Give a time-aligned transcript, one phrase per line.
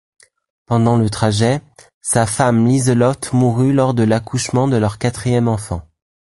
[0.65, 1.61] Pendant le trajet,
[2.01, 5.83] sa femme Liselotte mourut lors de l'accouchement de leur quatrième enfant.